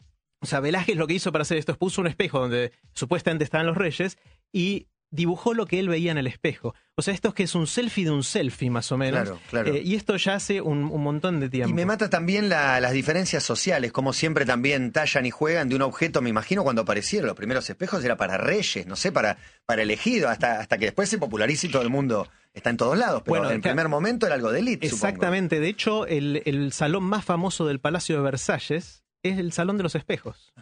[0.44, 3.44] O sea, Velázquez lo que hizo para hacer esto es puso un espejo donde supuestamente
[3.46, 4.18] estaban los reyes
[4.52, 6.74] y dibujó lo que él veía en el espejo.
[6.96, 9.22] O sea, esto es que es un selfie de un selfie, más o menos.
[9.22, 9.74] Claro, claro.
[9.74, 11.70] Eh, y esto ya hace un, un montón de tiempo.
[11.70, 15.76] Y me mata también la- las diferencias sociales, como siempre también tallan y juegan de
[15.76, 16.22] un objeto.
[16.24, 20.32] Me imagino cuando aparecieron los primeros espejos era para reyes, no sé, para, para elegidos,
[20.32, 23.22] hasta, hasta que después se populariza y todo el mundo está en todos lados.
[23.24, 24.86] Pero Bueno, en el primer momento era algo de supongo.
[24.86, 25.60] Exactamente.
[25.60, 29.84] De hecho, el, el salón más famoso del Palacio de Versalles es el Salón de
[29.84, 30.54] los Espejos.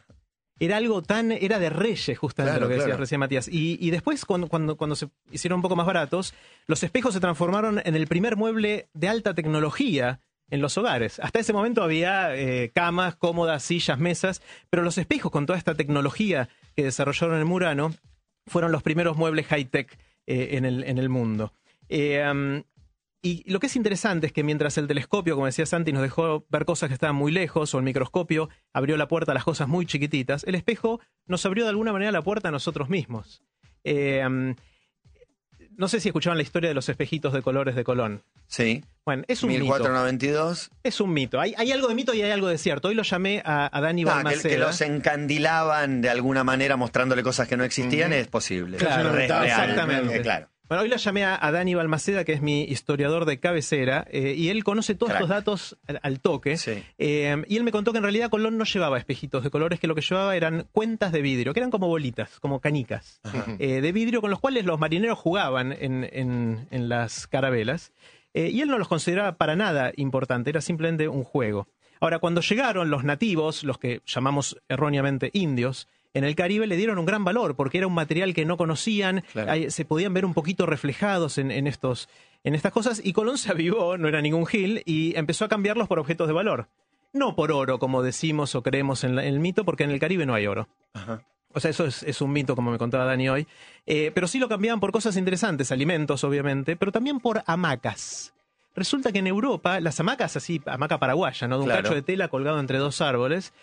[0.60, 3.00] era algo tan, era de reyes justamente Claro, lo que decía claro.
[3.02, 3.47] recién Matías.
[3.47, 6.34] Y, y después, cuando, cuando, cuando se hicieron un poco más baratos,
[6.67, 10.19] los espejos se transformaron en el primer mueble de alta tecnología
[10.52, 11.19] en los hogares.
[11.19, 15.76] Hasta ese momento había eh, camas, cómodas, sillas, mesas, pero los espejos con toda esta
[15.76, 17.93] tecnología que desarrollaron en Murano
[18.47, 19.97] fueron los primeros muebles high-tech
[20.28, 21.54] eh, en, el, en el mundo.
[21.89, 22.63] Eh, um,
[23.23, 26.45] y lo que es interesante es que mientras el telescopio, como decía Santi, nos dejó
[26.49, 29.67] ver cosas que estaban muy lejos, o el microscopio abrió la puerta a las cosas
[29.67, 33.43] muy chiquititas, el espejo nos abrió de alguna manera la puerta a nosotros mismos.
[33.84, 34.55] Eh, um,
[35.77, 38.23] no sé si escuchaban la historia de los espejitos de colores de Colón.
[38.47, 38.84] Sí.
[39.05, 39.62] Bueno, es un mito.
[39.63, 40.69] 1492.
[40.84, 41.39] Es un mito.
[41.39, 42.89] Hay, hay algo de mito y hay algo de cierto.
[42.89, 47.23] Hoy lo llamé a, a Dani Ah, que, que los encandilaban de alguna manera mostrándole
[47.23, 48.77] cosas que no existían es posible.
[48.77, 50.17] Claro, Es real, exactamente.
[50.17, 50.49] eh, claro.
[50.71, 54.36] Bueno, hoy lo llamé a, a Dani Balmaceda, que es mi historiador de cabecera, eh,
[54.38, 55.21] y él conoce todos Crack.
[55.23, 56.55] estos datos al, al toque.
[56.55, 56.81] Sí.
[56.97, 59.88] Eh, y él me contó que en realidad Colón no llevaba espejitos de colores, que
[59.88, 63.19] lo que llevaba eran cuentas de vidrio, que eran como bolitas, como canicas
[63.60, 67.91] eh, de vidrio, con los cuales los marineros jugaban en, en- en las carabelas.
[68.34, 71.67] Y él no los consideraba para nada importante, era simplemente un juego.
[71.99, 76.97] Ahora, cuando llegaron los nativos, los que llamamos erróneamente indios, en el Caribe le dieron
[77.00, 79.69] un gran valor porque era un material que no conocían, Claro.
[79.71, 82.10] se podían ver un poquito reflejados en, en estos,
[82.43, 85.88] en estas cosas y Colón se avivó, no era ningún gil, y empezó a cambiarlos
[85.88, 86.67] por objetos de valor.
[87.13, 90.00] No por oro, como decimos o creemos en, la- en el mito, porque en el
[90.00, 90.67] Caribe no hay oro.
[90.93, 91.24] Ajá.
[91.54, 93.47] O sea, eso es, es un mito, como me contaba Dani hoy.
[93.86, 98.34] Eh, pero sí lo cambiaban por cosas interesantes, alimentos, obviamente, pero también por hamacas.
[98.74, 101.58] Resulta que en Europa, las hamacas, así, hamaca paraguaya, ¿no?
[101.58, 101.84] De un Claro.
[101.84, 103.54] cacho de tela colgado entre dos árboles,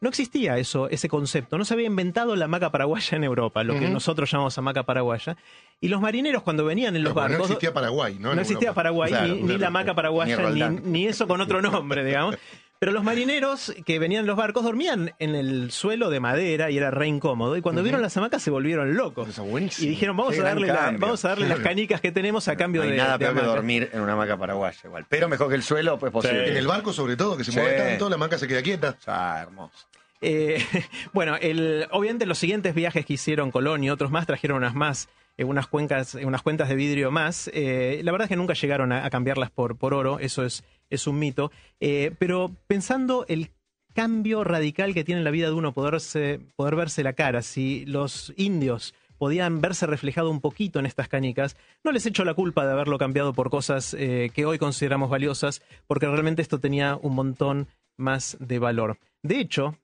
[0.00, 1.56] no existía eso, ese concepto.
[1.56, 5.36] No se había inventado la hamaca paraguaya en Europa, lo que nosotros llamamos hamaca paraguaya.
[5.80, 7.50] Y los marineros, cuando venían en los Pero no barcos.
[7.50, 8.34] existía Paraguay, ¿no?
[8.34, 8.72] No existía.
[8.72, 12.36] Paraguay, Claro, ni, la hamaca paraguaya, Ni ni eso con otro nombre, digamos.
[12.78, 16.76] Pero los marineros que venían en los barcos dormían en el suelo de madera y
[16.76, 17.56] era re incómodo.
[17.56, 19.28] Y cuando vieron las hamacas se volvieron locos.
[19.30, 19.86] Eso, buenísimo.
[19.86, 22.56] Y dijeron, vamos Qué a darle, la- vamos a darle las canicas que tenemos a
[22.56, 23.54] cambio no hay de, nada de peor que hamaca".
[23.54, 25.06] dormir en una hamaca paraguaya igual.
[25.08, 26.50] Pero mejor que el suelo, pues posible.
[26.50, 27.58] En el barco, sobre todo, que se Sí.
[27.58, 28.96] mueve tanto, la manca se queda quieta.
[29.06, 29.86] Ah, hermoso.
[30.20, 30.62] Eh,
[31.12, 35.08] bueno, el, obviamente los siguientes viajes que hicieron Colón y otros más trajeron unas más,
[35.38, 37.50] eh, unas cuencas, unas cuentas de vidrio más.
[37.54, 40.64] Eh, la verdad es que nunca llegaron a, a cambiarlas por, por oro, eso es,
[40.90, 41.50] es un mito.
[41.80, 43.50] Eh, pero pensando el
[43.94, 47.84] cambio radical que tiene en la vida de uno poderse, poder verse la cara, si
[47.86, 52.66] los indios podían verse reflejado un poquito en estas canicas, no les echo la culpa
[52.66, 57.14] de haberlo cambiado por cosas eh, que hoy consideramos valiosas, porque realmente esto tenía un
[57.14, 58.98] montón más de valor.
[59.22, 59.78] De hecho,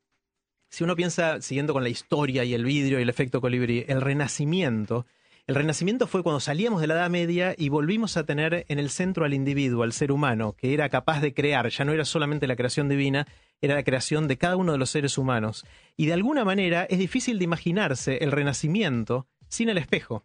[0.68, 4.00] si uno piensa, siguiendo con la historia y el vidrio y el efecto colibrí, el
[4.00, 5.06] renacimiento,
[5.48, 8.90] el renacimiento fue cuando salíamos de la Edad Media y volvimos a tener en el
[8.90, 12.46] centro al individuo, al ser humano, que era capaz de crear, ya no era solamente
[12.46, 13.26] la creación divina,
[13.60, 15.64] era la creación de cada uno de los seres humanos.
[15.96, 20.24] Y de alguna manera es difícil de imaginarse el renacimiento sin el espejo.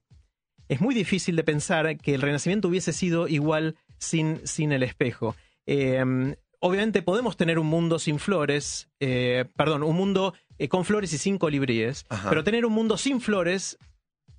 [0.67, 5.35] Es muy difícil de pensar que el renacimiento hubiese sido igual sin, sin el espejo.
[5.65, 11.11] Eh, obviamente podemos tener un mundo sin flores, eh, perdón, un mundo eh, con flores
[11.13, 12.29] y sin colibríes, Ajá.
[12.29, 13.79] pero tener un mundo sin flores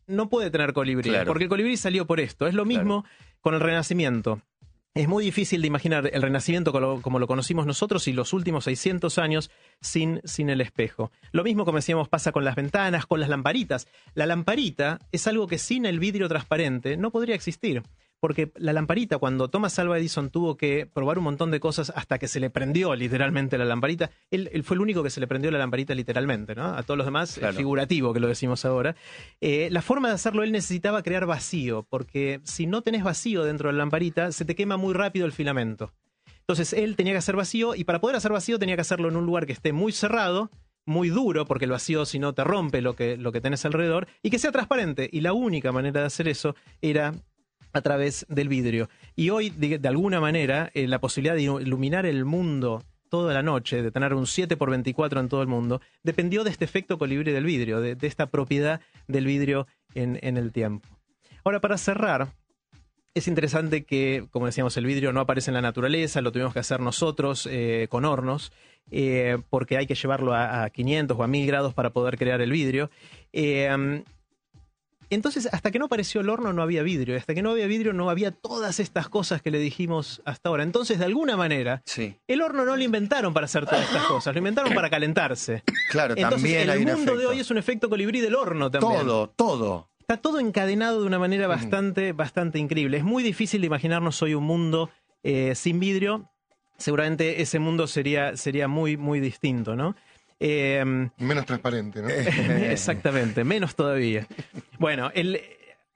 [0.09, 1.27] no puede tener colibrí, Claro.
[1.29, 2.47] porque el colibrí salió por esto.
[2.47, 3.05] Es lo mismo
[3.41, 4.43] con el Renacimiento.
[4.95, 8.33] Es muy difícil de imaginar el Renacimiento como lo, como lo conocimos nosotros y los
[8.33, 11.13] últimos 600 años sin, sin el espejo.
[11.31, 13.87] Lo mismo, como decíamos, pasa con las ventanas, con las lamparitas.
[14.15, 17.83] La lamparita es algo que sin el vidrio transparente no podría existir.
[18.21, 22.19] Porque la lamparita, cuando Thomas Alva Edison tuvo que probar un montón de cosas hasta
[22.19, 25.29] que se le prendió literalmente la lamparita, él, él fue el único que se le
[25.29, 26.65] prendió la lamparita literalmente, ¿no?
[26.67, 27.57] A todos los demás, eh, Claro.
[27.57, 28.97] figurativo que lo decimos ahora.
[29.41, 33.69] Eh, la forma de hacerlo, él necesitaba crear vacío, porque si no tenés vacío dentro
[33.69, 35.93] de la lamparita, se te quema muy rápido el filamento.
[36.41, 39.17] Entonces él tenía que hacer vacío y para poder hacer vacío tenía que hacerlo en
[39.17, 40.51] un lugar que esté muy cerrado,
[40.87, 44.09] muy duro, porque el vacío si no te rompe lo que, lo que tenés alrededor,
[44.23, 45.09] y que sea transparente.
[45.13, 47.13] Y la única manera de hacer eso era
[47.73, 48.89] a través del vidrio.
[49.17, 53.83] Y hoy, de, alguna manera, eh, la posibilidad de iluminar el mundo toda la noche,
[53.83, 57.33] de tener un 7 por 24 en todo el mundo, dependió de este efecto colibrí
[57.33, 60.87] del vidrio, de, esta propiedad del vidrio en, el tiempo.
[61.45, 62.29] Ahora, para cerrar,
[63.15, 66.61] es interesante que, como decíamos, el vidrio no aparece en la naturaleza, lo tuvimos que
[66.61, 68.53] hacer nosotros eh, con hornos,
[68.91, 72.41] eh, porque hay que llevarlo a, a 500 o a 1000 grados para poder crear
[72.41, 72.91] el vidrio.
[75.15, 77.93] Entonces, hasta que no apareció el horno no había vidrio, hasta que no había vidrio
[77.93, 80.63] no había todas estas cosas que le dijimos hasta ahora.
[80.63, 84.35] Entonces, de alguna manera, Sí, el horno no lo inventaron para hacer todas estas cosas,
[84.35, 85.63] lo inventaron para calentarse.
[85.91, 88.71] claro, Entonces, también hay el un mundo de hoy es un efecto colibrí del horno
[88.71, 89.89] también Todo, todo.
[90.01, 92.99] está todo encadenado de una manera bastante, bastante increíble.
[92.99, 94.91] Es muy difícil de imaginarnos hoy un mundo
[95.23, 96.31] eh, sin vidrio.
[96.77, 99.97] Seguramente ese mundo sería, sería muy, muy distinto, ¿no?
[100.41, 100.85] Eh,
[101.19, 102.09] Menos transparente, ¿no?
[102.71, 104.27] Exactamente, menos todavía.
[104.79, 105.41] Bueno, el-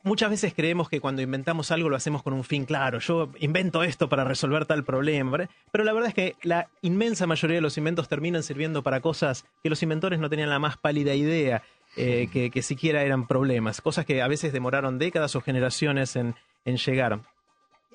[0.03, 2.99] muchas veces creemos que cuando inventamos algo lo hacemos con un fin claro.
[2.99, 5.31] Yo invento esto para resolver tal problema.
[5.31, 5.51] ¿verdad?
[5.71, 9.45] Pero la verdad es que la inmensa mayoría de los inventos terminan sirviendo para cosas
[9.63, 11.63] que los inventores no tenían la más pálida idea.
[11.97, 16.35] eh, que, que siquiera eran problemas, cosas que a veces demoraron décadas o generaciones en,
[16.65, 17.21] en llegar.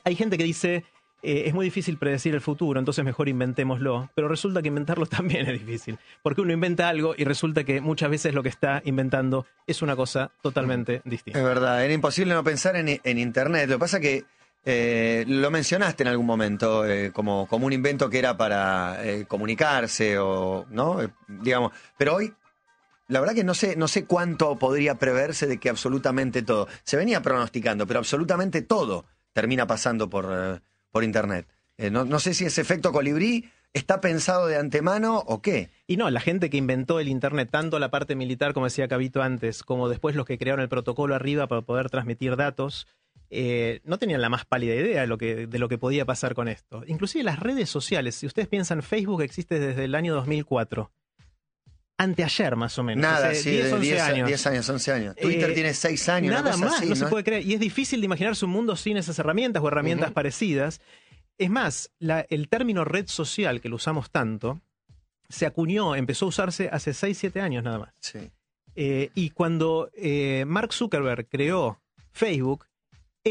[0.03, 0.83] Hay gente que dice,
[1.23, 4.10] eh, es muy difícil predecir el futuro, entonces mejor inventémoslo.
[4.13, 5.97] Pero resulta que inventarlo también es difícil.
[6.21, 9.95] Porque uno inventa algo y resulta que muchas veces lo que está inventando es una
[9.95, 11.39] cosa totalmente distinta.
[11.39, 13.69] Es verdad, era imposible no pensar en, en Internet.
[13.69, 14.25] Lo que pasa que
[14.63, 20.19] eh, lo mencionaste en algún momento eh, como, como un invento que era para comunicarse
[20.19, 20.99] o, ¿no?
[21.27, 22.34] Digamos, pero hoy,
[23.08, 26.67] la verdad que no sé, no sé cuánto podría preverse de que absolutamente todo.
[26.84, 31.47] Se venía pronosticando, pero absolutamente todo termina pasando por, por Internet.
[31.78, 35.69] Eh, no, no sé si ese efecto colibrí está pensado de antemano o qué.
[35.86, 39.21] Y no, la gente que inventó el Internet, tanto la parte militar, como decía Cabito
[39.21, 42.88] antes, como después los que crearon el protocolo arriba para poder transmitir datos,
[43.30, 46.34] eh, no tenían la más pálida idea de lo, que, de lo que podía pasar
[46.34, 46.84] con esto.
[46.88, 50.91] Inclusive las redes sociales, si ustedes piensan, Facebook existe desde el año 2004.
[51.97, 53.01] Anteayer, más o menos.
[53.01, 54.27] Nada, hace sí, 10, de 11 10 años.
[54.27, 55.15] 10 años, 11 años.
[55.15, 56.31] Twitter Eh, tiene 6 años.
[56.33, 57.45] Nada más, así, no, se puede creer.
[57.45, 60.79] Y es difícil de imaginarse un mundo sin esas herramientas o herramientas parecidas.
[61.39, 64.62] Es más, la- el término red social, que lo usamos tanto,
[65.29, 67.93] se acuñó, empezó a usarse hace 6, 7 años nada más.
[67.99, 68.19] Sí.
[68.75, 71.81] Eh, y cuando eh, Mark Zuckerberg creó
[72.12, 72.65] Facebook,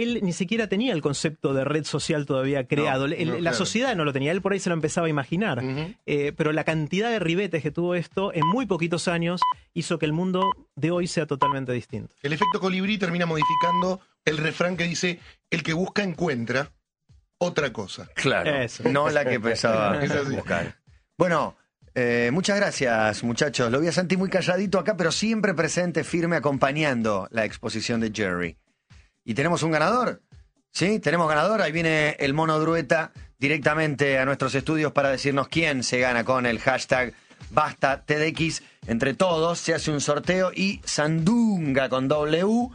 [0.02, 3.09] él ni siquiera tenía el concepto de red social todavía creado.
[3.09, 3.56] No, la claro.
[3.56, 5.62] sociedad no lo tenía, él por ahí se lo empezaba a imaginar.
[6.06, 9.40] Eh, pero la cantidad de ribetes que tuvo esto en muy poquitos años
[9.74, 12.14] hizo que el mundo de hoy sea totalmente distinto.
[12.22, 16.72] El efecto colibrí termina modificando el refrán que dice, el que busca encuentra
[17.38, 18.09] otra cosa.
[18.14, 18.54] Claro.
[18.54, 18.88] Eso.
[18.88, 20.76] No la que pensaba buscar.
[21.18, 21.56] Bueno,
[21.94, 23.70] eh, muchas gracias, muchachos.
[23.70, 28.12] Lo vi a Santi muy calladito acá, pero siempre presente, firme, acompañando la exposición de
[28.14, 28.59] Jerry.
[29.26, 30.22] ¿Y tenemos un ganador?
[30.70, 31.60] Sí, tenemos ganador.
[31.60, 36.46] Ahí viene el mono Drueta directamente a nuestros estudios para decirnos quién se gana con
[36.46, 37.12] el hashtag
[37.50, 38.62] Basta TDX.
[38.86, 42.68] Entre todos se hace un sorteo y Sandunga con W.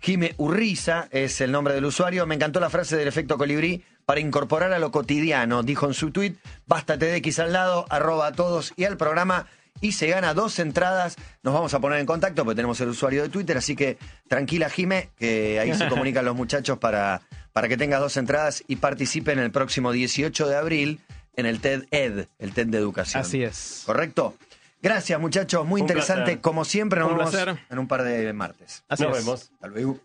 [0.00, 2.26] Jime Urriza es el nombre del usuario.
[2.26, 5.62] Me encantó la frase del efecto colibrí para incorporar a lo cotidiano.
[5.62, 6.34] Dijo en su tweet,
[6.66, 9.46] basta TDX al lado, arroba a todos y al programa.
[9.82, 11.16] Y se gana dos entradas.
[11.42, 13.58] Nos vamos a poner en contacto porque tenemos el usuario de Twitter.
[13.58, 17.20] Así que tranquila, Jime, que ahí se comunican los muchachos para,
[17.52, 21.00] para que tengas dos entradas y participen el próximo 18 de abril
[21.36, 23.20] en el TED Ed, el TED de Educación.
[23.22, 23.82] Así es.
[23.84, 24.36] ¿Correcto?
[24.80, 25.64] Gracias, muchachos.
[25.66, 26.22] Muy Un interesante.
[26.24, 26.40] placer.
[26.40, 27.58] Como siempre, nos Un vemos placer.
[27.70, 28.84] en un par de martes.
[28.88, 29.24] Así Nos es.
[29.24, 29.50] vemos.
[29.54, 29.98] Hasta luego.